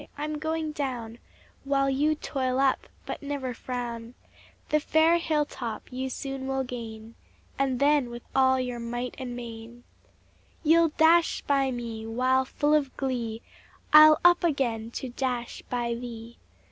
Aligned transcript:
I'm 0.17 0.39
going 0.39 0.71
down, 0.71 1.19
While 1.63 1.87
you 1.87 2.15
toil 2.15 2.57
up; 2.59 2.87
but 3.05 3.21
never 3.21 3.53
frown; 3.53 4.15
The 4.69 4.79
far 4.79 5.19
hill 5.19 5.45
top 5.45 5.91
you 5.93 6.09
soon 6.09 6.47
will 6.47 6.63
gain, 6.63 7.13
And 7.59 7.79
then, 7.79 8.09
with 8.09 8.23
all 8.33 8.59
your 8.59 8.79
might 8.79 9.13
and 9.19 9.35
main, 9.35 9.83
You'll 10.63 10.89
dash 10.89 11.43
by 11.43 11.69
me; 11.69 12.07
while, 12.07 12.45
full 12.45 12.73
of 12.73 12.97
glee, 12.97 13.43
I'll 13.93 14.19
up 14.25 14.43
again 14.43 14.89
to 14.89 15.09
dash 15.09 15.61
by 15.69 15.93
thee! 15.93 16.39